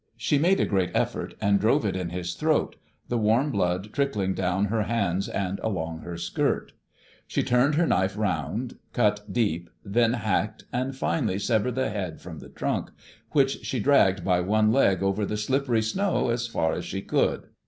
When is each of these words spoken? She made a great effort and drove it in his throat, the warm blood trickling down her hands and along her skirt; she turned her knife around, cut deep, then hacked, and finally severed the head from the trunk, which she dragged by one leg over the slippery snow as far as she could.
She 0.17 0.39
made 0.39 0.59
a 0.59 0.65
great 0.65 0.89
effort 0.95 1.35
and 1.39 1.59
drove 1.59 1.85
it 1.85 1.95
in 1.95 2.09
his 2.09 2.33
throat, 2.33 2.75
the 3.07 3.19
warm 3.19 3.51
blood 3.51 3.93
trickling 3.93 4.33
down 4.33 4.65
her 4.65 4.81
hands 4.81 5.29
and 5.29 5.59
along 5.59 5.99
her 5.99 6.17
skirt; 6.17 6.71
she 7.27 7.43
turned 7.43 7.75
her 7.75 7.85
knife 7.85 8.17
around, 8.17 8.79
cut 8.93 9.31
deep, 9.31 9.69
then 9.85 10.13
hacked, 10.13 10.63
and 10.73 10.95
finally 10.97 11.37
severed 11.37 11.75
the 11.75 11.91
head 11.91 12.19
from 12.19 12.39
the 12.39 12.49
trunk, 12.49 12.89
which 13.33 13.63
she 13.63 13.79
dragged 13.79 14.25
by 14.25 14.41
one 14.41 14.71
leg 14.71 15.03
over 15.03 15.23
the 15.23 15.37
slippery 15.37 15.83
snow 15.83 16.29
as 16.31 16.47
far 16.47 16.73
as 16.73 16.83
she 16.83 17.03
could. 17.03 17.49